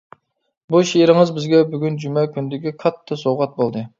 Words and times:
بۇ 0.75 0.79
شېئىرىڭىز 0.91 1.33
بىزگە 1.35 1.59
بۈگۈن 1.75 2.01
جۈمە 2.05 2.25
كۈنىدىكى 2.37 2.75
كاتتا 2.85 3.21
سوۋغات 3.25 3.57
بولدى. 3.63 3.87